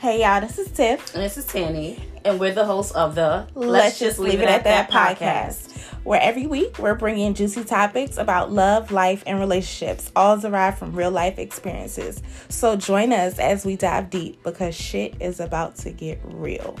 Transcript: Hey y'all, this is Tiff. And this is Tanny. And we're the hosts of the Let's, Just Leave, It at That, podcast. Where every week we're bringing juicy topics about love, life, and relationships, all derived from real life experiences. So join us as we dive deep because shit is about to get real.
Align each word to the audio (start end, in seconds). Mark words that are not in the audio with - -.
Hey 0.00 0.20
y'all, 0.20 0.40
this 0.40 0.60
is 0.60 0.70
Tiff. 0.70 1.12
And 1.12 1.24
this 1.24 1.36
is 1.36 1.44
Tanny. 1.44 1.98
And 2.24 2.38
we're 2.38 2.54
the 2.54 2.64
hosts 2.64 2.92
of 2.92 3.16
the 3.16 3.48
Let's, 3.56 3.98
Just 3.98 4.20
Leave, 4.20 4.40
It 4.40 4.48
at 4.48 4.62
That, 4.62 4.88
podcast. 4.92 5.76
Where 6.04 6.20
every 6.20 6.46
week 6.46 6.78
we're 6.78 6.94
bringing 6.94 7.34
juicy 7.34 7.64
topics 7.64 8.16
about 8.16 8.52
love, 8.52 8.92
life, 8.92 9.24
and 9.26 9.40
relationships, 9.40 10.12
all 10.14 10.38
derived 10.38 10.78
from 10.78 10.92
real 10.92 11.10
life 11.10 11.40
experiences. 11.40 12.22
So 12.48 12.76
join 12.76 13.12
us 13.12 13.40
as 13.40 13.66
we 13.66 13.74
dive 13.74 14.08
deep 14.08 14.40
because 14.44 14.76
shit 14.76 15.20
is 15.20 15.40
about 15.40 15.74
to 15.78 15.90
get 15.90 16.20
real. 16.22 16.78